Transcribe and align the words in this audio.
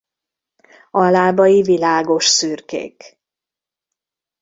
A 0.91 1.03
lábai 1.09 1.61
világos 1.61 2.25
szürkék. 2.25 3.19